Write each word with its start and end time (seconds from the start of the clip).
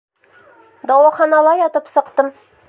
Дауаханала 0.93 1.53
ятып 1.61 1.93
сыҡтым. 1.95 2.35